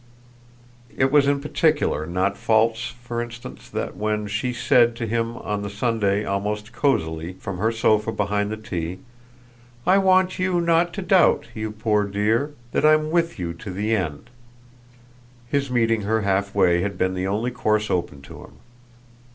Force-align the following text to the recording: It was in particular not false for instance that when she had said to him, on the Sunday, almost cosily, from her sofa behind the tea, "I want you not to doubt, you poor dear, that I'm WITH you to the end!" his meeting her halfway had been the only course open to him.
It 0.97 1.11
was 1.11 1.27
in 1.27 1.39
particular 1.41 2.07
not 2.07 2.35
false 2.35 2.87
for 2.87 3.21
instance 3.21 3.69
that 3.69 3.95
when 3.95 4.25
she 4.25 4.47
had 4.47 4.55
said 4.55 4.95
to 4.95 5.05
him, 5.05 5.37
on 5.37 5.61
the 5.61 5.69
Sunday, 5.69 6.25
almost 6.25 6.73
cosily, 6.73 7.33
from 7.33 7.59
her 7.59 7.71
sofa 7.71 8.11
behind 8.11 8.49
the 8.51 8.57
tea, 8.57 8.97
"I 9.85 9.99
want 9.99 10.39
you 10.39 10.59
not 10.59 10.91
to 10.93 11.03
doubt, 11.03 11.49
you 11.53 11.69
poor 11.71 12.03
dear, 12.05 12.55
that 12.71 12.83
I'm 12.83 13.11
WITH 13.11 13.37
you 13.37 13.53
to 13.53 13.69
the 13.69 13.95
end!" 13.95 14.31
his 15.47 15.69
meeting 15.69 16.01
her 16.01 16.21
halfway 16.21 16.81
had 16.81 16.97
been 16.97 17.13
the 17.13 17.27
only 17.27 17.51
course 17.51 17.91
open 17.91 18.23
to 18.23 18.43
him. 18.43 18.53